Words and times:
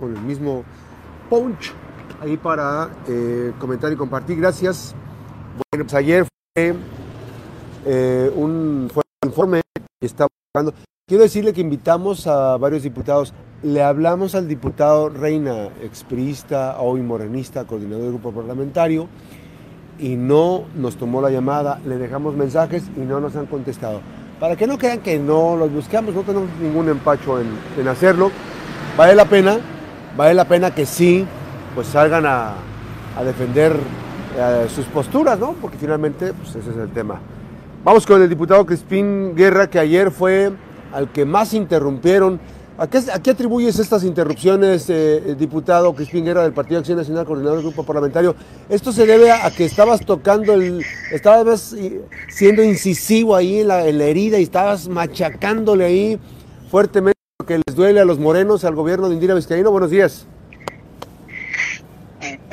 con 0.00 0.16
el 0.16 0.22
mismo 0.22 0.62
punch 1.28 1.72
ahí 2.20 2.36
para 2.36 2.88
eh, 3.08 3.52
comentar 3.58 3.92
y 3.92 3.96
compartir. 3.96 4.38
Gracias. 4.38 4.94
Bueno, 5.72 5.86
pues 5.86 5.94
ayer 5.94 6.24
fue 6.54 6.76
eh, 7.84 8.32
un, 8.36 8.88
fue 8.94 9.02
un 9.22 9.28
informe 9.28 9.60
que 9.74 10.06
estaba 10.06 10.28
Quiero 11.08 11.24
decirle 11.24 11.52
que 11.52 11.62
invitamos 11.62 12.28
a 12.28 12.56
varios 12.58 12.84
diputados. 12.84 13.34
Le 13.64 13.82
hablamos 13.82 14.36
al 14.36 14.46
diputado 14.46 15.08
Reina, 15.08 15.66
expriista, 15.82 16.80
hoy 16.80 17.02
morenista, 17.02 17.64
coordinador 17.64 18.02
del 18.02 18.12
grupo 18.12 18.30
parlamentario, 18.30 19.08
y 19.98 20.14
no 20.14 20.66
nos 20.76 20.96
tomó 20.96 21.20
la 21.20 21.30
llamada. 21.30 21.80
Le 21.84 21.98
dejamos 21.98 22.36
mensajes 22.36 22.84
y 22.96 23.00
no 23.00 23.18
nos 23.18 23.34
han 23.34 23.46
contestado. 23.46 24.00
Para 24.38 24.54
que 24.54 24.68
no 24.68 24.78
crean 24.78 25.00
que 25.00 25.18
no 25.18 25.56
los 25.56 25.72
buscamos, 25.72 26.14
no 26.14 26.22
tenemos 26.22 26.50
ningún 26.60 26.88
empacho 26.88 27.40
en, 27.40 27.48
en 27.76 27.88
hacerlo. 27.88 28.30
Vale 28.96 29.14
la 29.14 29.24
pena, 29.24 29.58
vale 30.16 30.34
la 30.34 30.44
pena 30.46 30.74
que 30.74 30.86
sí, 30.86 31.24
pues 31.74 31.88
salgan 31.88 32.26
a, 32.26 32.54
defender 33.24 33.76
eh, 34.36 34.66
sus 34.72 34.86
posturas, 34.86 35.36
¿no? 35.38 35.54
Porque 35.60 35.76
finalmente, 35.76 36.32
pues 36.32 36.54
ese 36.54 36.70
es 36.70 36.76
el 36.76 36.90
tema. 36.90 37.20
Vamos 37.82 38.06
con 38.06 38.22
el 38.22 38.28
diputado 38.28 38.64
Crispín 38.64 39.34
Guerra, 39.34 39.68
que 39.68 39.80
ayer 39.80 40.12
fue 40.12 40.52
al 40.92 41.10
que 41.10 41.24
más 41.24 41.52
interrumpieron. 41.52 42.38
¿A 42.78 42.86
qué, 42.86 42.98
a 43.12 43.20
qué 43.20 43.30
atribuyes 43.30 43.76
estas 43.80 44.04
interrupciones, 44.04 44.88
eh, 44.88 45.34
diputado 45.36 45.92
Crispín 45.94 46.24
Guerra 46.24 46.44
del 46.44 46.52
Partido 46.52 46.78
Acción 46.78 46.96
Nacional, 46.96 47.26
coordinador 47.26 47.58
del 47.58 47.66
grupo 47.66 47.84
parlamentario? 47.84 48.36
¿Esto 48.68 48.92
se 48.92 49.04
debe 49.04 49.32
a, 49.32 49.50
que 49.50 49.64
estabas 49.64 50.06
tocando, 50.06 50.52
el, 50.52 50.84
estabas 51.10 51.74
siendo 52.28 52.62
incisivo 52.62 53.34
ahí 53.34 53.60
en 53.60 53.68
la, 53.68 53.84
en 53.88 53.98
la 53.98 54.04
herida 54.04 54.38
y 54.38 54.44
estabas 54.44 54.86
machacándole 54.86 55.84
ahí 55.84 56.20
fuertemente 56.70 57.17
que 57.48 57.60
les 57.66 57.74
duele 57.74 57.98
a 57.98 58.04
los 58.04 58.18
morenos, 58.18 58.64
al 58.64 58.74
gobierno 58.74 59.08
de 59.08 59.14
Indira 59.14 59.34
Vizcaíno? 59.34 59.70
Buenos 59.70 59.90
días. 59.90 60.26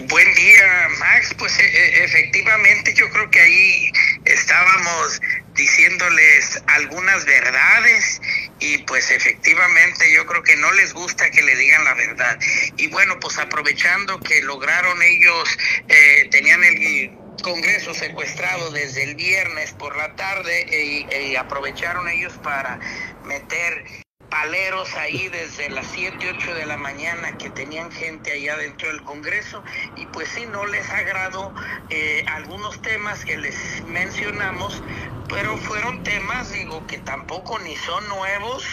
Buen 0.08 0.34
día, 0.36 0.88
Max. 1.00 1.36
Pues 1.38 1.60
e 1.60 2.04
efectivamente 2.06 2.94
yo 2.96 3.10
creo 3.10 3.30
que 3.30 3.42
ahí 3.42 3.92
estábamos 4.24 5.22
diciéndoles 5.54 6.64
algunas 6.68 7.26
verdades 7.26 8.22
y 8.60 8.78
pues 8.80 9.12
efectivamente 9.12 10.12
yo 10.14 10.26
creo 10.26 10.44
que 10.44 10.56
no 10.56 10.72
les 10.74 10.94
gusta 10.94 11.30
que 11.30 11.42
le 11.42 11.56
digan 11.58 11.84
la 11.84 11.94
verdad. 11.94 12.40
Y 12.78 12.88
bueno, 12.88 13.20
pues 13.20 13.38
aprovechando 13.38 14.20
que 14.22 14.42
lograron 14.44 15.02
ellos, 15.02 15.58
eh, 15.90 16.30
tenían 16.32 16.64
el 16.64 17.12
Congreso 17.44 17.94
secuestrado 17.94 18.72
desde 18.72 19.04
el 19.04 19.16
viernes 19.16 19.74
por 19.74 19.98
la 19.98 20.16
tarde 20.16 20.66
y, 20.72 21.32
y 21.32 21.36
aprovecharon 21.36 22.08
ellos 22.08 22.34
para 22.42 22.80
meter 23.26 24.05
paleros 24.30 24.94
ahí 24.96 25.30
desde 25.30 25.70
las 25.70 25.88
7, 25.88 26.18
8 26.38 26.54
de 26.56 26.66
la 26.66 26.78
mañana 26.78 27.38
que 27.38 27.50
tenían 27.50 27.92
gente 27.92 28.32
allá 28.32 28.58
dentro 28.58 28.88
del 28.90 29.04
Congreso 29.04 29.64
y 29.96 30.06
pues 30.08 30.30
sí, 30.30 30.46
no 30.46 30.66
les 30.66 30.90
agradó 30.90 31.54
eh, 31.90 32.24
algunos 32.28 32.82
temas 32.82 33.24
que 33.26 33.38
les 33.38 33.84
mencionamos, 33.88 34.82
pero 35.30 35.58
fueron 35.58 36.04
temas, 36.04 36.52
digo, 36.52 36.86
que 36.88 36.98
tampoco 37.00 37.60
ni 37.60 37.76
son 37.76 38.08
nuevos 38.10 38.66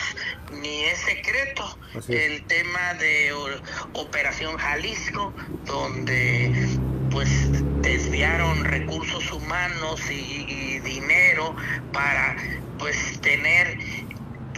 ni 0.61 0.85
es 0.85 0.99
secreto. 1.01 1.79
El 2.09 2.45
tema 2.47 2.95
de 2.95 3.33
Operación 3.95 4.57
Jalisco, 4.57 5.33
donde 5.65 6.79
pues 7.11 7.29
desviaron 7.83 8.65
recursos 8.65 9.31
humanos 9.33 10.01
y, 10.11 10.47
y 10.49 10.79
dinero 10.81 11.55
para 11.93 12.37
pues 12.79 13.21
tener 13.21 13.79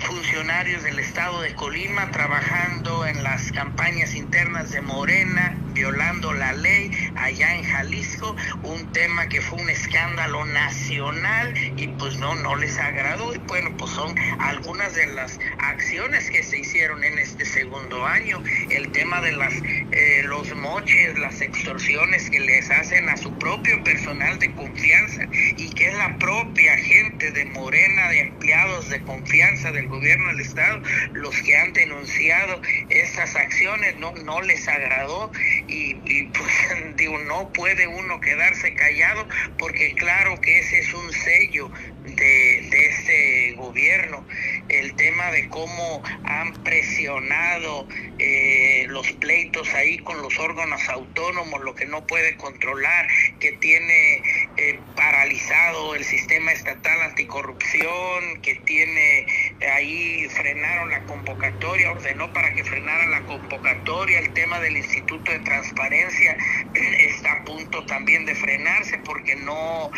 funcionarios 0.05 0.83
del 0.83 0.99
estado 0.99 1.41
de 1.41 1.55
Colima 1.55 2.11
trabajando 2.11 3.07
en 3.07 3.23
las 3.23 3.51
campañas 3.53 4.15
internas 4.15 4.71
de 4.71 4.81
Morena, 4.83 5.64
violando 5.75 6.33
la 6.33 6.53
ley 6.53 6.91
allá 7.17 7.57
en 7.57 7.65
Jalisco, 7.65 8.35
un 8.63 8.91
tema 8.93 9.29
que 9.29 9.41
fue 9.41 9.61
un 9.61 9.69
escándalo 9.69 10.45
nacional 10.47 11.53
y 11.77 11.89
pues 11.89 12.17
no, 12.19 12.35
no 12.37 12.57
les 12.57 12.79
agradó. 12.79 13.35
Y 13.35 13.39
bueno, 13.39 13.77
pues 13.77 13.91
son 13.91 14.15
algunas 14.39 14.95
de 14.95 15.07
las 15.09 15.39
acciones 15.59 16.31
que 16.31 16.43
se 16.43 16.61
hicieron 16.61 17.05
en 17.05 17.19
este 17.19 17.45
segundo 17.45 18.07
año. 18.07 18.43
El 18.71 18.91
tema 18.93 19.21
de 19.21 19.33
las 19.33 19.55
eh, 19.91 20.23
los 20.25 20.55
moches, 20.57 21.19
las 21.19 21.41
extorsiones 21.41 22.31
que 22.31 22.41
les 22.41 22.71
hacen 22.71 23.09
a 23.09 23.17
su 23.17 23.37
propio 23.39 23.83
personal 23.85 24.39
de 24.39 24.53
confianza 24.55 25.29
y 25.57 25.71
que 25.71 25.89
es 25.89 25.95
la 25.95 26.17
propia 26.19 26.77
gente 26.79 27.31
de 27.33 27.45
Morena, 27.47 28.09
de 28.09 28.21
empleados 28.21 28.89
de 28.89 29.03
confianza 29.03 29.73
del 29.73 29.89
gobierno 29.89 30.29
del 30.29 30.41
estado, 30.41 30.81
los 31.13 31.37
que 31.43 31.57
han 31.57 31.73
denunciado 31.73 32.61
estas 32.89 33.37
acciones, 33.37 33.97
no, 33.99 34.13
no 34.25 34.41
les 34.43 34.67
agradó 34.69 35.33
y, 35.67 36.25
pues 36.33 36.53
digo, 36.97 37.19
no 37.19 37.53
puede 37.53 37.87
uno 37.87 38.21
quedarse 38.21 38.75
callado 38.75 39.27
porque 39.59 39.95
claro 39.95 40.41
que 40.41 40.59
ese 40.59 40.79
es 40.79 40.95
un 40.95 41.13
sello 41.13 41.71
de, 42.05 42.69
de 42.71 42.87
este 42.87 43.53
gobierno, 43.57 44.27
el 44.69 44.95
tema 44.97 45.31
de 45.31 45.49
cómo 45.49 46.03
han 46.25 46.53
presionado 46.63 47.87
eh, 48.19 48.87
los 48.89 49.11
pleitos 49.13 49.73
ahí 49.75 49.99
con 49.99 50.21
los 50.23 50.39
órganos 50.39 50.89
autónomos, 50.89 51.61
lo 51.63 51.75
que 51.75 51.87
no 51.87 52.07
puede 52.07 52.37
controlar, 52.37 53.07
que 53.41 53.53
tiene 53.53 54.23
eh, 54.57 54.81
paralizado 54.95 55.95
el 55.95 56.05
sistema 56.05 56.53
estatal 56.53 57.03
anticorrupción, 57.03 58.41
que 58.43 58.57
tiene 58.67 59.27
ahí 59.73 60.29
frenaron 60.31 60.91
la 60.91 61.05
convocatoria, 61.05 61.91
ordenó 61.91 62.33
para 62.33 62.53
que 62.55 62.65
frenara 62.65 63.07
la 63.09 63.25
convocatoria, 63.27 64.19
el 64.19 64.33
tema 64.33 64.61
del 64.61 64.77
Instituto 64.77 65.31
de 65.33 65.41
Transparencia 65.41 66.37
está 66.75 67.33
a 67.33 67.45
punto 67.45 67.85
también 67.87 68.25
de 68.25 68.35
frenarse 68.35 68.99
porque 68.99 69.37
no, 69.37 69.91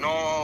no 0.00 0.41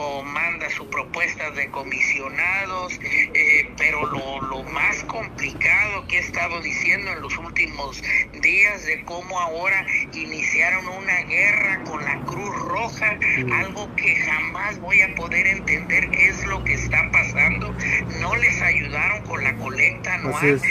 su 0.79 0.89
propuesta 0.89 1.51
de 1.51 1.69
comisionados, 1.71 2.93
eh, 3.03 3.69
pero 3.77 4.05
lo, 4.05 4.41
lo 4.43 4.63
más 4.63 5.03
complicado 5.03 6.07
que 6.07 6.17
he 6.17 6.19
estado 6.21 6.61
diciendo 6.61 7.11
en 7.11 7.21
los 7.21 7.37
últimos 7.37 8.01
días 8.41 8.85
de 8.85 9.03
cómo 9.03 9.37
ahora 9.39 9.85
iniciaron 10.13 10.87
una 10.87 11.17
guerra 11.23 11.83
con 11.83 12.01
la 12.05 12.21
Cruz 12.21 12.55
Roja, 12.59 13.19
mm. 13.39 13.51
algo 13.51 13.93
que 13.97 14.15
jamás 14.15 14.79
voy 14.79 15.01
a 15.01 15.13
poder 15.15 15.47
entender 15.47 16.09
qué 16.11 16.29
es 16.29 16.45
lo 16.45 16.63
que 16.63 16.75
está 16.75 17.11
pasando. 17.11 17.75
No 18.21 18.35
les 18.37 18.61
ayudaron 18.61 19.21
con 19.23 19.43
la 19.43 19.53
colecta 19.57 20.13
anual 20.13 20.61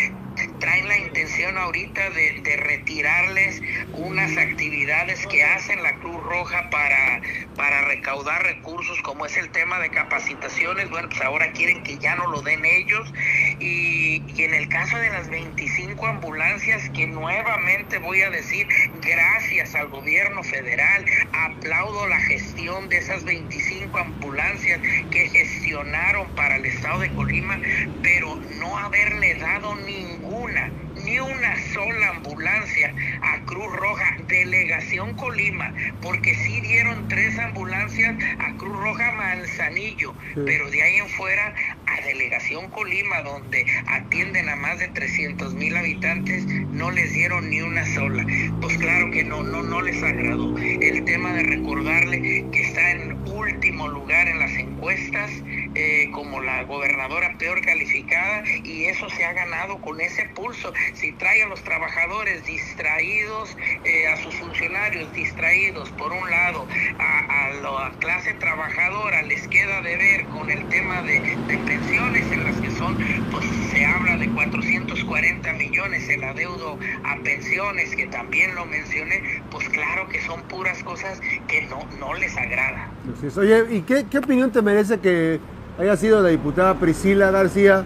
ahorita 1.47 2.10
de, 2.10 2.41
de, 2.43 2.56
retirarles 2.56 3.62
unas 3.93 4.37
actividades 4.37 5.25
que 5.26 5.44
hacen 5.44 5.82
la 5.82 5.94
Cruz 5.97 6.22
Roja 6.22 6.69
para, 6.71 7.21
para 7.54 7.82
recaudar 7.82 8.43
recursos, 8.43 9.00
como 9.03 9.25
es 9.26 9.37
el 9.37 9.50
tema 9.50 9.78
de 9.78 9.91
capacitaciones. 9.91 10.91
Bueno, 10.91 11.09
pues 11.09 11.21
ahora 11.22 11.53
quieren 11.53 11.82
que 11.82 11.99
ya 11.99 12.16
no 12.16 12.26
lo 12.26 12.43
den 12.43 12.65
ellos. 12.65 13.12
Y, 13.60 14.22
y 14.34 14.43
en 14.43 14.54
el 14.54 14.69
caso 14.69 14.99
de 14.99 15.10
las 15.10 15.28
25 15.31 16.06
ambulancias, 16.06 16.91
que 16.91 17.06
nuevamente 17.06 17.99
voy 17.99 18.22
a 18.22 18.31
decir, 18.31 18.66
gracias 19.00 19.75
al 19.75 19.88
gobierno 19.88 20.43
federal, 20.43 21.05
aplaudo 21.32 22.09
la 22.09 22.20
gestión 22.20 22.88
de 22.88 22.99
esas 22.99 23.25
25 23.25 23.97
ambulancias 23.99 24.81
que 25.10 25.28
gestionaron 25.28 26.28
para 26.34 26.56
el 26.56 26.66
estado 26.66 27.00
de 27.00 27.10
Colima, 27.10 27.60
pero 28.03 28.37
no 28.59 28.76
haberle 28.78 29.34
dado 29.37 29.76
ninguna 29.76 30.72
ni 31.08 31.19
una 31.19 31.56
sola 31.72 32.10
ambulancia 32.10 32.94
a 33.22 33.41
Cruz 33.46 33.74
Roja, 33.76 34.16
delegación 34.28 35.14
Colima, 35.14 35.72
porque 36.02 36.34
sí 36.34 36.60
dieron 36.60 37.08
tres 37.08 37.38
ambulancias 37.38 38.14
a 38.38 38.54
Cruz 38.56 38.76
Roja 38.76 39.12
Manzanillo, 39.12 40.12
sí. 40.34 40.41
pero 40.44 40.70
de 40.70 40.82
ahí 40.82 40.96
en 40.96 41.08
fuera 41.08 41.54
a 41.86 42.00
delegación 42.02 42.69
Colima, 42.70 43.22
donde 43.22 43.64
atienden 43.86 44.48
a 44.50 44.56
más 44.56 44.78
de 44.78 44.88
300 44.88 45.54
mil 45.54 45.76
habitantes, 45.76 46.44
no 46.46 46.91
les 46.91 47.12
dieron 47.12 47.48
ni 47.48 47.62
una 47.62 47.86
sola. 47.94 48.26
Pues 48.61 48.76
claro 48.76 49.11
que 49.11 49.25
no, 49.25 49.43
no, 49.43 49.62
no 49.62 49.81
les 49.81 50.02
agradó. 50.02 50.56
El 50.58 51.04
tema 51.04 51.32
de 51.32 51.43
recordarle 51.44 52.44
que 52.52 52.62
está 52.62 52.90
en 52.90 53.16
último 53.26 53.88
lugar 53.88 54.28
en 54.28 54.38
las 54.38 54.52
encuestas 54.52 55.31
eh, 55.78 56.10
como 56.12 56.40
la 56.40 56.64
gobernadora 56.64 57.36
peor 57.38 57.60
calificada 57.60 58.42
y 58.64 58.86
eso 58.86 59.08
se 59.10 59.25
ha 59.25 59.32
ganado 59.32 59.78
con 59.80 60.00
ese 60.00 60.25
pulso. 60.34 60.72
Si 60.94 61.12
trae 61.12 61.44
a 61.44 61.46
los 61.46 61.62
trabajadores 61.62 62.44
distraídos, 62.44 63.56
eh, 63.84 64.08
a 64.08 64.16
sus 64.16 64.34
funcionarios 64.34 65.12
distraídos, 65.12 65.88
por 65.90 66.12
un 66.12 66.28
lado, 66.28 66.66
a, 66.98 67.50
la 67.62 67.92
clase 68.00 68.34
trabajadora 68.34 69.22
les 69.22 69.46
queda 69.46 69.80
de 69.82 69.96
ver 69.96 70.25
con 70.26 70.50
el 70.50 70.69
tema 70.69 71.00
de, 71.02 71.20
de 71.20 71.58
pensiones 71.58 72.30
en 72.32 72.44
las 72.44 72.60
que 72.60 72.70
son, 72.72 72.98
pues 73.30 73.44
se 73.70 73.84
habla 73.84 74.16
de 74.16 74.28
440 74.30 75.52
millones 75.52 76.08
el 76.08 76.25
adeudo 76.25 76.76
a 77.04 77.16
pensiones, 77.22 77.94
que 77.94 78.06
también 78.08 78.56
lo 78.56 78.66
mencioné, 78.66 79.22
pues 79.52 79.69
claro 79.69 80.08
que 80.08 80.20
son 80.22 80.42
puras 80.42 80.82
cosas 80.82 81.20
que 81.46 81.62
no, 81.66 81.86
no 82.00 82.14
les 82.14 82.36
agrada. 82.36 82.90
Oye, 83.36 83.64
¿y 83.70 83.82
qué, 83.82 84.06
qué 84.10 84.19
opinión 84.19 84.50
te 84.50 84.60
merece 84.60 84.98
que 84.98 85.38
haya 85.78 85.96
sido 85.96 86.20
la 86.22 86.28
diputada 86.28 86.75
Priscila 86.75 87.30
García, 87.30 87.84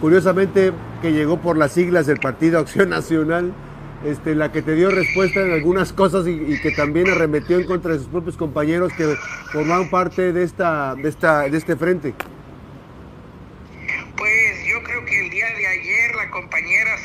curiosamente 0.00 0.72
que 1.02 1.12
llegó 1.12 1.38
por 1.38 1.56
las 1.56 1.72
siglas 1.72 2.06
del 2.06 2.18
Partido 2.18 2.58
Acción 2.58 2.88
Nacional, 2.88 3.52
este, 4.04 4.34
la 4.34 4.50
que 4.52 4.62
te 4.62 4.74
dio 4.74 4.90
respuesta 4.90 5.40
en 5.40 5.52
algunas 5.52 5.92
cosas 5.92 6.26
y, 6.26 6.60
que 6.60 6.70
también 6.70 7.08
arremetió 7.10 7.58
en 7.58 7.66
contra 7.66 7.92
de 7.92 7.98
sus 7.98 8.08
propios 8.08 8.36
compañeros 8.36 8.92
que 8.96 9.14
formaban 9.52 9.90
parte 9.90 10.32
de, 10.32 10.42
esta, 10.42 10.94
de, 10.94 11.08
esta, 11.08 11.42
de 11.42 11.56
este 11.56 11.76
frente. 11.76 12.14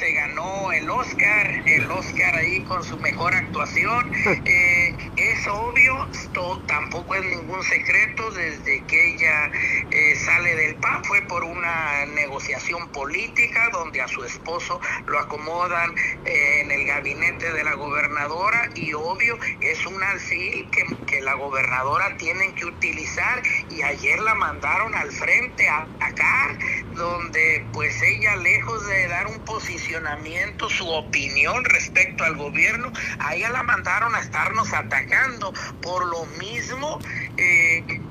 El 0.06 0.90
Oscar, 0.90 1.64
el 1.66 1.90
Oscar 1.90 2.36
ahí 2.36 2.62
con 2.66 2.84
su 2.84 2.98
mejor 2.98 3.34
actuación. 3.34 4.12
Eh, 4.46 4.96
es 5.16 5.48
obvio, 5.48 6.08
esto 6.12 6.62
tampoco 6.68 7.16
es 7.16 7.24
ningún 7.24 7.64
secreto, 7.64 8.30
desde 8.32 8.84
que 8.86 9.14
ella 9.14 9.52
eh, 9.90 10.16
sale 10.16 10.56
del 10.56 10.76
PAN 10.76 11.04
fue 11.06 11.22
por 11.22 11.44
una 11.44 12.06
negociación 12.08 12.90
política 12.90 13.70
donde 13.72 14.02
a 14.02 14.08
su 14.08 14.24
esposo 14.24 14.82
lo 15.06 15.20
acomodan 15.20 15.96
eh, 16.26 16.62
en 16.62 16.72
el 16.72 16.86
gabinete 16.86 17.54
de 17.54 17.64
la 17.64 17.76
gobernadora 17.76 18.70
y 18.76 18.94
obvio 18.94 19.38
es 19.62 19.86
un 19.86 20.04
alfil 20.04 20.70
que, 20.72 20.84
que 21.06 21.22
la 21.22 21.36
gobernadora 21.36 22.18
tienen 22.18 22.54
que 22.56 22.66
utilizar 22.66 23.42
y 23.70 23.82
ayer 23.82 24.20
la 24.20 24.36
mandaron 24.36 24.94
al 24.96 25.12
frente 25.12 25.70
a 25.70 25.88
acá 26.00 26.58
donde 26.96 27.66
pues 27.74 28.02
ella 28.02 28.36
lejos 28.38 28.86
de 28.88 29.08
dar 29.08 29.28
un 29.28 29.40
posicionamiento, 29.40 30.70
su 30.70 30.88
opinión 30.90 31.64
respecto 31.66 32.24
al 32.24 32.36
gobierno, 32.38 32.92
a 33.20 33.36
ella 33.36 33.50
la 33.50 33.64
mandaron 33.64 34.14
a 34.16 34.20
estarnos 34.20 34.74
atacando. 34.74 35.54
Por 35.82 36.06
lo 36.06 36.26
mismo, 36.38 37.00
eh, 37.38 38.02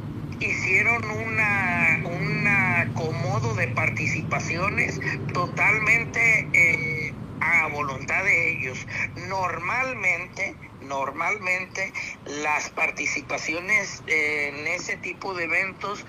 hicieron 0.40 1.04
una, 1.10 2.00
un 2.04 2.46
acomodo 2.46 3.54
de 3.54 3.68
participaciones 3.68 5.00
totalmente 5.32 6.48
eh, 6.52 7.14
a 7.40 7.68
voluntad 7.68 8.24
de 8.24 8.52
ellos. 8.52 8.86
Normalmente 9.28 10.56
normalmente 10.82 11.92
las 12.26 12.70
participaciones 12.70 14.02
en 14.06 14.66
ese 14.66 14.96
tipo 14.96 15.34
de 15.34 15.44
eventos 15.44 16.04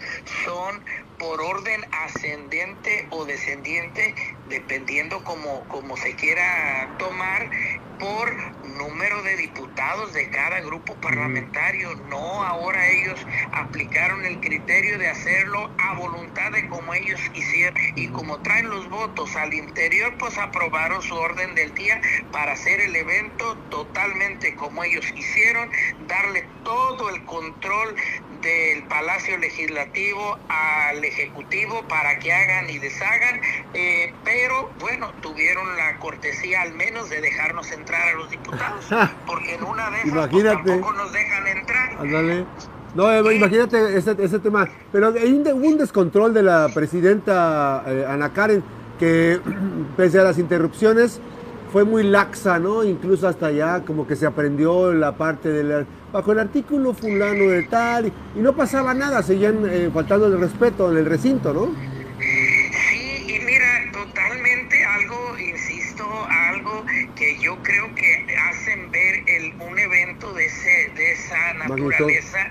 son 0.45 0.83
por 1.17 1.41
orden 1.41 1.81
ascendente 1.91 3.07
o 3.11 3.25
descendiente, 3.25 4.15
dependiendo 4.45 5.23
como, 5.23 5.67
como 5.67 5.97
se 5.97 6.15
quiera 6.15 6.95
tomar, 6.97 7.49
por 7.99 8.35
número 8.63 9.21
de 9.23 9.37
diputados 9.37 10.13
de 10.13 10.29
cada 10.29 10.59
grupo 10.61 10.95
parlamentario. 10.99 11.95
No, 12.09 12.43
ahora 12.43 12.89
ellos 12.89 13.19
aplicaron 13.53 14.25
el 14.25 14.39
criterio 14.41 14.97
de 14.97 15.07
hacerlo 15.07 15.71
a 15.77 15.95
voluntad 15.95 16.51
de 16.51 16.67
como 16.67 16.93
ellos 16.93 17.21
quisieran. 17.31 17.73
Y 17.95 18.07
como 18.09 18.41
traen 18.41 18.69
los 18.69 18.89
votos 18.89 19.35
al 19.37 19.53
interior, 19.53 20.17
pues 20.17 20.37
aprobaron 20.37 21.01
su 21.01 21.15
orden 21.15 21.55
del 21.55 21.73
día 21.75 22.01
para 22.31 22.53
hacer 22.53 22.81
el 22.81 22.95
evento 22.95 23.57
totalmente 23.69 24.55
como 24.55 24.83
ellos 24.83 25.05
quisieron, 25.13 25.69
darle 25.99 26.49
todo 26.63 27.09
el 27.09 27.23
control 27.25 27.95
del 28.43 28.83
Palacio 28.83 29.37
Legislativo 29.37 30.37
al 30.49 31.03
Ejecutivo 31.03 31.83
para 31.87 32.19
que 32.19 32.31
hagan 32.31 32.69
y 32.69 32.77
deshagan, 32.77 33.41
eh, 33.73 34.13
pero 34.23 34.69
bueno, 34.79 35.11
tuvieron 35.21 35.75
la 35.77 35.97
cortesía 35.97 36.61
al 36.61 36.73
menos 36.73 37.09
de 37.09 37.21
dejarnos 37.21 37.71
entrar 37.71 38.09
a 38.09 38.13
los 38.13 38.29
diputados, 38.29 38.85
porque 39.25 39.55
en 39.55 39.63
una 39.63 39.89
de 39.89 40.01
esas 40.01 40.27
pues, 40.29 40.43
tampoco 40.43 40.93
nos 40.93 41.11
dejan 41.13 41.47
entrar. 41.47 42.45
No, 42.95 43.11
eh, 43.11 43.35
imagínate 43.35 43.97
ese, 43.97 44.15
ese, 44.19 44.37
tema. 44.37 44.69
Pero 44.91 45.07
hay 45.07 45.33
un, 45.33 45.41
hubo 45.47 45.67
un 45.67 45.77
descontrol 45.79 46.31
de 46.31 46.43
la 46.43 46.69
presidenta 46.71 47.83
eh, 47.87 48.05
Ana 48.07 48.31
Karen 48.33 48.63
que, 48.99 49.39
pese 49.97 50.19
a 50.19 50.23
las 50.23 50.37
interrupciones, 50.37 51.19
fue 51.71 51.85
muy 51.85 52.03
laxa, 52.03 52.59
¿no? 52.59 52.83
Incluso 52.83 53.27
hasta 53.27 53.47
allá 53.47 53.83
como 53.83 54.05
que 54.05 54.15
se 54.15 54.27
aprendió 54.27 54.93
la 54.93 55.13
parte 55.13 55.49
del 55.49 55.87
bajo 56.13 56.31
el 56.31 56.39
artículo 56.39 56.93
fulano 56.93 57.49
de 57.49 57.63
tal 57.63 58.13
y, 58.35 58.39
no 58.39 58.55
pasaba 58.55 58.93
nada, 58.93 59.23
seguían 59.23 59.67
eh, 59.67 59.89
faltando 59.91 60.27
el 60.27 60.39
respeto 60.39 60.91
en 60.91 60.97
el 60.99 61.05
recinto, 61.05 61.51
¿no? 61.53 61.75
Sí, 62.19 63.25
y 63.27 63.39
mira, 63.43 63.91
totalmente 63.91 64.85
algo, 64.85 65.39
insisto, 65.39 66.05
algo 66.29 66.85
que 67.15 67.39
yo 67.39 67.57
creo 67.63 67.93
que 67.95 68.37
hacen 68.49 68.91
ver 68.91 69.23
el, 69.27 69.53
un 69.59 69.79
evento 69.79 70.31
de, 70.33 70.45
ese, 70.45 70.91
de 70.95 71.13
esa 71.13 71.53
naturaleza, 71.55 72.47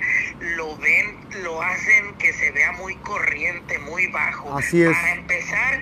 lo 0.57 0.77
ven, 0.79 1.17
lo 1.45 1.63
hacen 1.63 2.15
que 2.19 2.33
se 2.33 2.51
vea 2.51 2.73
muy 2.73 2.97
corriente, 2.97 3.79
muy 3.79 4.09
bajo. 4.09 4.59
Así 4.59 4.83
es. 4.83 4.91
Para 4.91 5.13
empezar, 5.13 5.81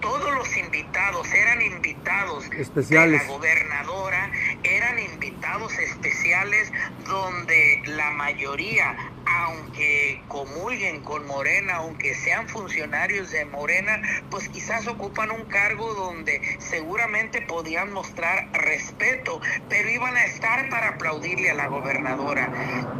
todos 0.00 0.34
los 0.34 0.56
invitados 0.56 1.32
eran 1.32 1.62
invitados 1.62 2.44
especiales. 2.56 3.20
de 3.20 3.26
la 3.26 3.32
gobernadora, 3.32 4.30
eran 4.62 4.98
invitados 4.98 5.78
especiales 5.78 6.72
donde 7.06 7.82
la 7.86 8.10
mayoría, 8.12 8.96
aunque 9.26 10.22
comulguen 10.28 11.02
con 11.02 11.26
Morena, 11.26 11.76
aunque 11.76 12.14
sean 12.14 12.48
funcionarios 12.48 13.30
de 13.30 13.44
Morena, 13.46 14.00
pues 14.30 14.48
quizás 14.48 14.86
ocupan 14.86 15.30
un 15.30 15.44
cargo 15.46 15.94
donde 15.94 16.40
seguramente 16.58 17.42
podían 17.42 17.92
mostrar 17.92 18.48
respeto, 18.52 19.40
pero 19.68 19.88
iban 19.88 20.16
a 20.16 20.24
estar 20.24 20.68
para 20.68 20.90
aplaudirle 20.90 21.50
a 21.50 21.54
la 21.54 21.66
gobernadora. 21.68 22.50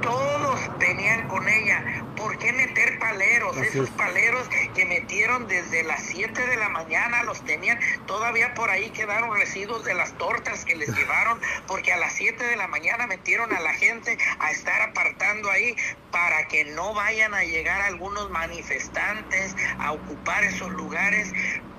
Todos 0.02 0.60
venían 0.78 1.28
con 1.28 1.48
ella. 1.48 1.84
¿Por 2.20 2.36
qué 2.38 2.52
meter 2.52 2.98
paleros? 2.98 3.56
Esos 3.56 3.88
paleros 3.90 4.46
que 4.74 4.84
metieron 4.84 5.46
desde 5.46 5.82
las 5.84 6.02
7 6.02 6.46
de 6.46 6.56
la 6.56 6.68
mañana 6.68 7.22
los 7.22 7.42
tenían, 7.44 7.78
todavía 8.06 8.52
por 8.54 8.68
ahí 8.68 8.90
quedaron 8.90 9.34
residuos 9.38 9.84
de 9.84 9.94
las 9.94 10.12
tortas 10.18 10.66
que 10.66 10.76
les 10.76 10.88
llevaron, 10.96 11.40
porque 11.66 11.92
a 11.92 11.96
las 11.96 12.12
7 12.12 12.44
de 12.44 12.56
la 12.56 12.68
mañana 12.68 13.06
metieron 13.06 13.52
a 13.54 13.60
la 13.60 13.72
gente 13.72 14.18
a 14.38 14.50
estar 14.50 14.82
apartando 14.82 15.50
ahí 15.50 15.74
para 16.10 16.46
que 16.48 16.66
no 16.66 16.92
vayan 16.92 17.32
a 17.32 17.44
llegar 17.44 17.80
algunos 17.80 18.28
manifestantes 18.30 19.56
a 19.78 19.92
ocupar 19.92 20.44
esos 20.44 20.70
lugares, 20.70 21.32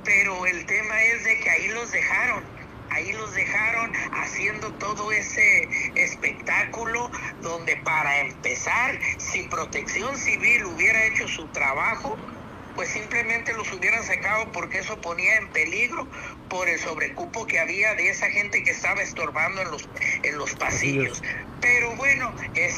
pero 0.04 0.48
el 0.48 0.66
tema 0.66 1.04
es 1.04 1.24
de 1.24 1.40
que 1.40 1.50
ahí 1.52 1.68
los 1.68 1.92
dejaron 1.92 2.61
ahí 2.92 3.12
los 3.14 3.34
dejaron 3.34 3.92
haciendo 4.12 4.74
todo 4.76 5.12
ese 5.12 5.70
espectáculo 5.96 7.10
donde 7.40 7.78
para 7.78 8.20
empezar, 8.20 9.00
si 9.18 9.44
protección 9.44 10.18
civil 10.18 10.66
hubiera 10.66 11.06
hecho 11.06 11.28
su 11.28 11.48
trabajo, 11.50 12.18
pues 12.76 12.90
simplemente 12.90 13.54
los 13.54 13.72
hubieran 13.74 14.04
sacado 14.04 14.52
porque 14.52 14.80
eso 14.80 15.00
ponía 15.02 15.36
en 15.38 15.50
peligro 15.52 16.10
por 16.48 16.70
el 16.70 16.80
sobrecupo 16.80 17.46
que 17.46 17.60
había 17.60 17.96
de 17.96 18.10
esa 18.10 18.30
gente 18.30 18.64
que 18.64 18.72
estaba 18.72 19.02
estorbando 19.02 19.62
en 19.62 19.72
los, 19.72 19.90
en 20.24 20.38
los 20.38 20.54
pasillos. 20.56 21.22
Pero 21.60 21.96
bueno, 21.96 22.34
es 22.54 22.71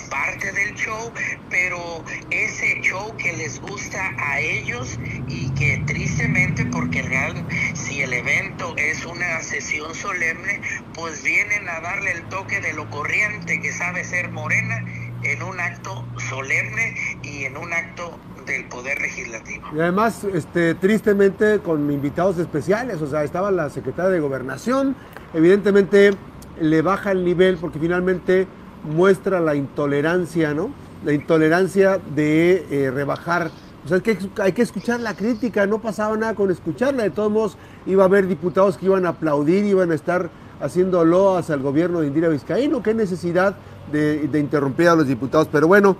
del 0.51 0.75
show, 0.75 1.11
pero 1.49 2.03
ese 2.29 2.81
show 2.81 3.15
que 3.17 3.33
les 3.33 3.59
gusta 3.61 4.13
a 4.17 4.39
ellos 4.39 4.99
y 5.27 5.49
que 5.51 5.83
tristemente, 5.85 6.65
porque 6.65 7.01
real, 7.01 7.45
si 7.73 8.01
el 8.01 8.13
evento 8.13 8.73
es 8.77 9.05
una 9.05 9.41
sesión 9.41 9.93
solemne, 9.95 10.61
pues 10.93 11.23
vienen 11.23 11.67
a 11.69 11.79
darle 11.79 12.11
el 12.11 12.23
toque 12.29 12.59
de 12.61 12.73
lo 12.73 12.89
corriente 12.89 13.61
que 13.61 13.71
sabe 13.71 14.03
ser 14.03 14.29
morena 14.31 14.83
en 15.23 15.41
un 15.41 15.59
acto 15.59 16.05
solemne 16.29 16.95
y 17.23 17.45
en 17.45 17.57
un 17.57 17.71
acto 17.71 18.19
del 18.45 18.65
Poder 18.65 18.99
Legislativo. 19.01 19.65
Y 19.73 19.79
además, 19.79 20.25
este, 20.25 20.75
tristemente, 20.75 21.59
con 21.59 21.89
invitados 21.91 22.37
especiales, 22.37 23.01
o 23.01 23.07
sea, 23.07 23.23
estaba 23.23 23.51
la 23.51 23.69
secretaria 23.69 24.11
de 24.11 24.19
Gobernación, 24.19 24.95
evidentemente 25.33 26.11
le 26.59 26.81
baja 26.81 27.11
el 27.11 27.23
nivel 27.23 27.57
porque 27.57 27.79
finalmente 27.79 28.47
muestra 28.83 29.39
la 29.39 29.55
intolerancia, 29.55 30.53
¿no? 30.53 30.69
La 31.05 31.13
intolerancia 31.13 31.99
de 32.15 32.65
eh, 32.69 32.91
rebajar. 32.91 33.51
O 33.85 33.87
sea, 33.87 33.97
es 33.97 34.03
que 34.03 34.17
hay 34.41 34.53
que 34.53 34.61
escuchar 34.61 34.99
la 34.99 35.13
crítica, 35.15 35.65
no 35.65 35.79
pasaba 35.79 36.15
nada 36.15 36.35
con 36.35 36.49
escucharla. 36.51 37.03
De 37.03 37.09
todos 37.09 37.31
modos, 37.31 37.57
iba 37.85 38.03
a 38.03 38.05
haber 38.05 38.27
diputados 38.27 38.77
que 38.77 38.85
iban 38.85 39.05
a 39.05 39.09
aplaudir, 39.09 39.65
iban 39.65 39.91
a 39.91 39.95
estar 39.95 40.29
haciendo 40.61 41.03
loas 41.03 41.49
al 41.49 41.61
gobierno 41.61 41.99
de 41.99 42.07
Indira 42.07 42.29
Vizcaíno. 42.29 42.81
Qué 42.81 42.93
necesidad 42.93 43.55
de, 43.91 44.27
de 44.27 44.39
interrumpir 44.39 44.87
a 44.87 44.95
los 44.95 45.07
diputados. 45.07 45.49
Pero 45.51 45.67
bueno, 45.67 45.97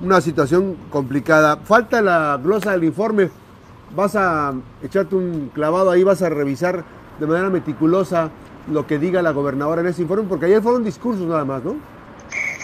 una 0.00 0.20
situación 0.20 0.76
complicada. 0.90 1.58
Falta 1.58 2.00
la 2.00 2.40
glosa 2.42 2.72
del 2.72 2.84
informe. 2.84 3.30
Vas 3.94 4.16
a 4.16 4.54
echarte 4.82 5.14
un 5.14 5.50
clavado 5.54 5.90
ahí, 5.90 6.02
vas 6.02 6.22
a 6.22 6.28
revisar 6.28 6.84
de 7.20 7.26
manera 7.26 7.50
meticulosa 7.50 8.30
lo 8.70 8.86
que 8.86 8.98
diga 8.98 9.22
la 9.22 9.30
gobernadora 9.30 9.80
en 9.80 9.88
ese 9.88 10.02
informe, 10.02 10.24
porque 10.28 10.46
ayer 10.46 10.60
fueron 10.60 10.84
discursos 10.84 11.26
nada 11.26 11.44
más, 11.44 11.62
¿no? 11.62 11.76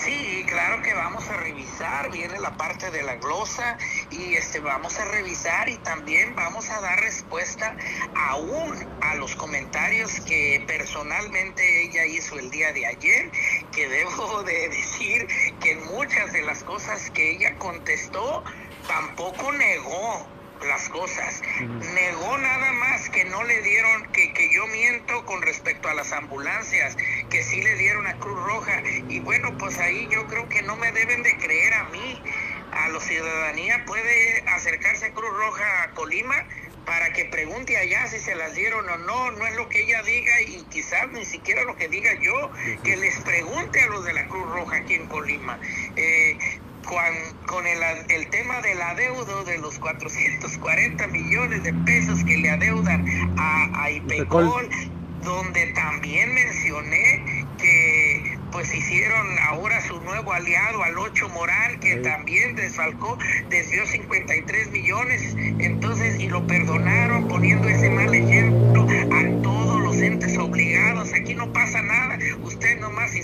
Sí, 0.04 0.44
claro 0.48 0.82
que 0.82 0.92
vamos 0.94 1.21
revisar, 1.36 2.10
viene 2.10 2.38
la 2.38 2.56
parte 2.56 2.90
de 2.90 3.02
la 3.02 3.16
glosa 3.16 3.76
y 4.10 4.34
este 4.34 4.60
vamos 4.60 4.98
a 4.98 5.04
revisar 5.04 5.68
y 5.68 5.78
también 5.78 6.34
vamos 6.34 6.70
a 6.70 6.80
dar 6.80 7.00
respuesta 7.00 7.76
aún 8.14 8.76
a 9.00 9.14
los 9.16 9.34
comentarios 9.36 10.20
que 10.20 10.64
personalmente 10.66 11.82
ella 11.82 12.06
hizo 12.06 12.38
el 12.38 12.50
día 12.50 12.72
de 12.72 12.86
ayer, 12.86 13.30
que 13.70 13.88
debo 13.88 14.42
de 14.44 14.68
decir 14.68 15.26
que 15.60 15.76
muchas 15.76 16.32
de 16.32 16.42
las 16.42 16.62
cosas 16.64 17.10
que 17.10 17.32
ella 17.32 17.56
contestó 17.58 18.44
tampoco 18.86 19.52
negó 19.52 20.41
las 20.64 20.88
cosas. 20.88 21.42
Negó 21.94 22.38
nada 22.38 22.72
más 22.72 23.08
que 23.10 23.24
no 23.24 23.42
le 23.44 23.60
dieron, 23.62 24.06
que, 24.12 24.32
que 24.32 24.52
yo 24.52 24.66
miento 24.68 25.24
con 25.26 25.42
respecto 25.42 25.88
a 25.88 25.94
las 25.94 26.12
ambulancias, 26.12 26.96
que 27.30 27.42
sí 27.42 27.62
le 27.62 27.74
dieron 27.76 28.06
a 28.06 28.18
Cruz 28.18 28.38
Roja. 28.44 28.82
Y 29.08 29.20
bueno, 29.20 29.56
pues 29.58 29.78
ahí 29.78 30.08
yo 30.10 30.26
creo 30.26 30.48
que 30.48 30.62
no 30.62 30.76
me 30.76 30.92
deben 30.92 31.22
de 31.22 31.36
creer 31.36 31.74
a 31.74 31.84
mí. 31.84 32.22
A 32.72 32.88
la 32.88 33.00
ciudadanía 33.00 33.84
puede 33.84 34.44
acercarse 34.48 35.06
a 35.06 35.12
Cruz 35.12 35.30
Roja 35.30 35.82
a 35.82 35.90
Colima 35.90 36.46
para 36.86 37.12
que 37.12 37.26
pregunte 37.26 37.76
allá 37.76 38.06
si 38.08 38.18
se 38.18 38.34
las 38.34 38.54
dieron 38.54 38.88
o 38.88 38.96
no, 38.98 39.30
no 39.30 39.46
es 39.46 39.54
lo 39.56 39.68
que 39.68 39.82
ella 39.82 40.02
diga 40.02 40.40
y 40.42 40.62
quizás 40.64 41.08
ni 41.12 41.24
siquiera 41.24 41.62
lo 41.64 41.76
que 41.76 41.88
diga 41.88 42.10
yo, 42.20 42.50
que 42.82 42.96
les 42.96 43.20
pregunte 43.20 43.80
a 43.80 43.86
los 43.86 44.04
de 44.04 44.12
la 44.12 44.26
Cruz 44.26 44.48
Roja 44.50 44.76
aquí 44.76 44.94
en 44.94 45.06
Colima. 45.06 45.58
Eh, 45.96 46.36
con, 46.82 47.66
el, 47.66 47.82
el, 48.08 48.30
tema 48.30 48.60
del 48.60 48.80
adeudo 48.80 49.44
de 49.44 49.58
los 49.58 49.78
440 49.78 51.06
millones 51.08 51.62
de 51.62 51.72
pesos 51.72 52.22
que 52.24 52.36
le 52.38 52.50
adeudan 52.50 53.04
a, 53.38 53.84
a 53.84 53.90
IPECOL, 53.90 54.68
donde 55.22 55.66
también 55.74 56.34
mencioné 56.34 57.46
que 57.58 58.38
pues 58.52 58.72
hicieron 58.74 59.26
ahora 59.48 59.80
su 59.80 59.98
nuevo 60.02 60.32
aliado 60.32 60.82
al 60.82 60.98
Ocho 60.98 61.28
Moral, 61.30 61.78
que 61.80 61.96
también 61.96 62.54
desfalcó, 62.54 63.18
desvió 63.48 63.86
53 63.86 64.70
millones, 64.70 65.34
entonces, 65.58 66.20
y 66.20 66.28
lo 66.28 66.46
perdonaron 66.46 67.28
poniendo 67.28 67.66
ese 67.68 67.88
mal 67.88 68.14
ejemplo 68.14 68.86
a 69.10 69.42
todos 69.42 69.80
los 69.80 69.96
entes 69.96 70.36
obligados, 70.36 71.12
aquí 71.14 71.34
no 71.34 71.50
pasa 71.52 71.80
nada, 71.82 72.01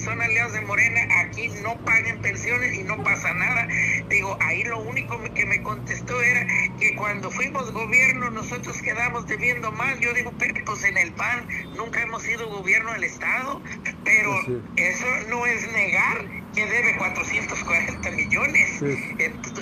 son 0.09 0.23
aliados 0.23 0.55
de 0.55 0.63
Morena, 0.63 1.01
aquí 1.21 1.49
no 1.63 1.77
paguen 1.85 2.23
pensiones 2.23 2.75
y 2.75 2.83
no 2.83 3.03
pasa 3.03 3.35
nada. 3.35 3.69
Digo, 4.09 4.39
ahí 4.41 4.65
lo 4.65 4.81
único 4.81 5.23
que 5.35 5.45
me 5.45 5.63
contestó 5.63 6.19
era 6.23 6.47
que 6.79 6.95
cuando 6.97 7.31
fuimos 7.31 7.71
gobierno 7.73 8.31
nosotros 8.31 8.81
quedamos 8.81 9.27
debiendo 9.27 9.71
más, 9.73 10.01
yo 10.01 10.15
digo, 10.15 10.33
pero 10.39 10.65
pues 10.65 10.85
en 10.85 10.97
el 10.97 11.13
PAN 11.13 11.47
nunca 11.77 12.01
hemos 12.01 12.23
sido 12.23 12.49
gobierno 12.49 12.93
del 12.93 13.05
Estado, 13.05 13.63
pero 14.03 14.35
eso 14.77 15.07
no 15.29 15.45
es 15.47 15.71
negar 15.73 16.27
que 16.55 16.67
debe 16.67 16.97
440 16.97 18.11
millones. 18.13 18.83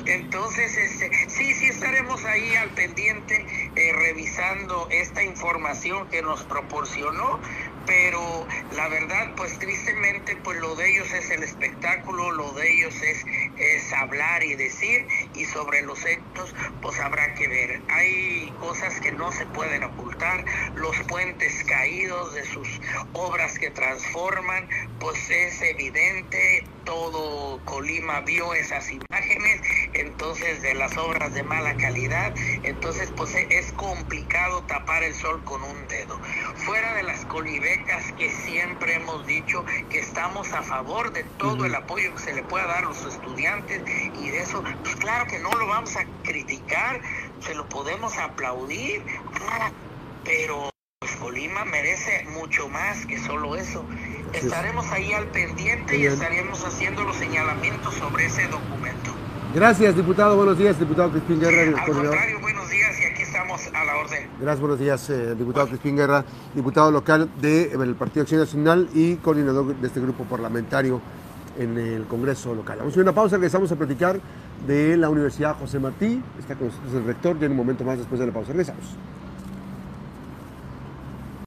Entonces, 0.06 0.76
este, 0.76 1.10
sí, 1.28 1.52
sí 1.54 1.66
estaremos 1.66 2.24
ahí 2.24 2.54
al 2.54 2.70
pendiente 2.70 3.44
eh, 3.74 3.92
revisando 3.94 4.88
esta 4.90 5.24
información 5.24 6.08
que 6.08 6.22
nos 6.22 6.44
proporcionó, 6.44 7.40
pero 7.86 8.46
la 8.74 8.88
verdad, 8.88 9.34
pues 9.36 9.58
tristemente, 9.58 10.36
pues 10.36 10.58
lo 10.58 10.74
de 10.74 10.90
ellos 10.90 11.12
es 11.12 11.30
el 11.30 11.42
espectáculo, 11.42 12.32
lo 12.32 12.52
de 12.52 12.72
ellos 12.72 12.94
es, 13.02 13.24
es 13.58 13.92
hablar 13.92 14.42
y 14.42 14.54
decir, 14.54 15.06
y 15.34 15.44
sobre 15.44 15.82
los 15.82 16.04
hechos, 16.04 16.54
pues 16.82 16.98
habrá 17.00 17.34
que 17.34 17.48
ver. 17.48 17.80
Hay 17.88 18.52
cosas 18.60 19.00
que 19.00 19.12
no 19.12 19.32
se 19.32 19.46
pueden 19.46 19.84
ocultar, 19.84 20.44
los 20.74 20.98
puentes 21.04 21.64
caídos 21.64 22.34
de 22.34 22.44
sus 22.44 22.68
obras 23.12 23.58
que 23.58 23.70
transforman, 23.70 24.68
pues 24.98 25.30
es 25.30 25.62
evidente, 25.62 26.64
todo 26.84 27.60
Colima 27.64 28.20
vio 28.20 28.54
esas 28.54 28.90
imágenes, 28.90 29.15
entonces 30.00 30.62
de 30.62 30.74
las 30.74 30.96
obras 30.96 31.34
de 31.34 31.42
mala 31.42 31.76
calidad, 31.76 32.34
entonces 32.62 33.12
pues 33.16 33.34
es 33.34 33.72
complicado 33.72 34.62
tapar 34.62 35.02
el 35.02 35.14
sol 35.14 35.42
con 35.44 35.62
un 35.62 35.88
dedo. 35.88 36.18
Fuera 36.56 36.94
de 36.94 37.02
las 37.02 37.24
colibecas 37.26 38.12
que 38.12 38.30
siempre 38.30 38.94
hemos 38.94 39.26
dicho 39.26 39.64
que 39.90 39.98
estamos 39.98 40.52
a 40.52 40.62
favor 40.62 41.12
de 41.12 41.24
todo 41.38 41.64
el 41.64 41.74
apoyo 41.74 42.14
que 42.14 42.20
se 42.20 42.34
le 42.34 42.42
pueda 42.42 42.66
dar 42.66 42.84
a 42.84 42.88
los 42.88 43.04
estudiantes 43.04 43.82
y 44.20 44.30
de 44.30 44.40
eso, 44.40 44.62
pues 44.82 44.96
claro 44.96 45.26
que 45.26 45.38
no 45.38 45.50
lo 45.52 45.66
vamos 45.66 45.96
a 45.96 46.04
criticar, 46.22 47.00
se 47.40 47.54
lo 47.54 47.68
podemos 47.68 48.16
aplaudir, 48.18 49.02
pero 50.24 50.70
pues, 50.98 51.16
Colima 51.16 51.64
merece 51.64 52.24
mucho 52.30 52.68
más 52.68 53.06
que 53.06 53.18
solo 53.18 53.56
eso. 53.56 53.84
Estaremos 54.32 54.86
ahí 54.90 55.12
al 55.12 55.28
pendiente 55.28 55.96
y 55.96 56.06
estaremos 56.06 56.64
haciendo 56.64 57.04
los 57.04 57.16
señalamientos 57.16 57.94
sobre 57.94 58.26
ese 58.26 58.46
documento. 58.48 59.15
Gracias, 59.56 59.96
diputado. 59.96 60.36
Buenos 60.36 60.58
días, 60.58 60.78
diputado 60.78 61.10
Crispín 61.10 61.40
Guerra. 61.40 61.62
Al 61.62 61.90
contrario, 61.90 62.40
buenos 62.42 62.68
días 62.68 62.94
y 63.00 63.04
aquí 63.06 63.22
estamos 63.22 63.58
a 63.72 63.84
la 63.86 63.96
orden. 63.96 64.28
Gracias, 64.38 64.60
buenos 64.60 64.78
días, 64.78 65.08
eh, 65.08 65.34
diputado 65.34 65.66
Crispín 65.68 65.96
Guerra, 65.96 66.26
diputado 66.54 66.90
local 66.90 67.30
del 67.40 67.94
Partido 67.94 68.24
Acción 68.24 68.40
Nacional 68.40 68.86
y 68.92 69.16
coordinador 69.16 69.74
de 69.74 69.86
este 69.86 69.98
grupo 69.98 70.24
parlamentario 70.24 71.00
en 71.58 71.78
el 71.78 72.04
Congreso 72.04 72.54
local. 72.54 72.76
Vamos 72.80 72.92
a 72.92 72.96
hacer 72.96 73.02
una 73.02 73.14
pausa, 73.14 73.36
regresamos 73.36 73.72
a 73.72 73.76
platicar 73.76 74.20
de 74.66 74.94
la 74.98 75.08
Universidad 75.08 75.56
José 75.58 75.78
Martí. 75.78 76.22
Está 76.38 76.54
con 76.54 76.66
nosotros 76.66 76.92
el 76.92 77.04
rector, 77.04 77.38
ya 77.38 77.46
en 77.46 77.52
un 77.52 77.56
momento 77.56 77.82
más 77.82 77.96
después 77.96 78.20
de 78.20 78.26
la 78.26 78.34
pausa. 78.34 78.48
Regresamos. 78.48 78.84